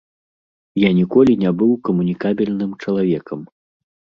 [0.83, 3.39] Я ніколі не быў камунікабельным чалавекам.